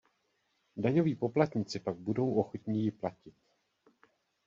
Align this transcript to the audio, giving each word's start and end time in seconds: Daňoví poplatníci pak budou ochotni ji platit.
Daňoví 0.77 1.15
poplatníci 1.15 1.79
pak 1.79 1.95
budou 1.95 2.33
ochotni 2.33 2.79
ji 2.83 2.91
platit. 2.91 3.33